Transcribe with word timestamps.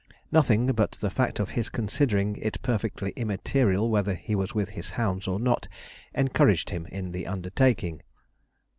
Nothing 0.31 0.65
but 0.71 0.93
the 0.93 1.11
fact 1.11 1.39
of 1.39 1.51
his 1.51 1.69
considering 1.69 2.35
it 2.37 2.59
perfectly 2.63 3.11
immaterial 3.11 3.87
whether 3.91 4.15
he 4.15 4.33
was 4.33 4.51
with 4.51 4.69
his 4.69 4.89
hounds 4.97 5.27
or 5.27 5.39
not 5.39 5.67
encouraged 6.15 6.71
him 6.71 6.87
in 6.87 7.11
the 7.11 7.27
undertaking. 7.27 8.01